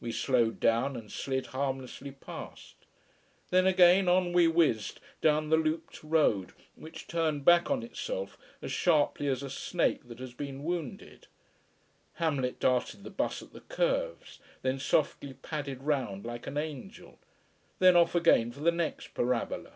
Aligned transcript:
We 0.00 0.10
slowed 0.10 0.58
down 0.58 0.96
and 0.96 1.12
slid 1.12 1.46
harmlessly 1.54 2.10
past. 2.10 2.74
Then 3.50 3.68
again, 3.68 4.08
on 4.08 4.32
we 4.32 4.48
whizzed 4.48 4.98
down 5.20 5.48
the 5.48 5.56
looped 5.56 6.02
road, 6.02 6.52
which 6.74 7.06
turned 7.06 7.44
back 7.44 7.70
on 7.70 7.84
itself 7.84 8.36
as 8.60 8.72
sharply 8.72 9.28
as 9.28 9.44
a 9.44 9.48
snake 9.48 10.08
that 10.08 10.18
has 10.18 10.34
been 10.34 10.64
wounded. 10.64 11.28
Hamlet 12.14 12.58
darted 12.58 13.04
the 13.04 13.10
bus 13.10 13.42
at 13.44 13.52
the 13.52 13.60
curves; 13.60 14.40
then 14.62 14.80
softly 14.80 15.34
padded 15.34 15.84
round 15.84 16.24
like 16.26 16.48
an 16.48 16.58
angel: 16.58 17.20
then 17.78 17.94
off 17.94 18.16
again 18.16 18.50
for 18.50 18.62
the 18.62 18.72
next 18.72 19.14
parabola. 19.14 19.74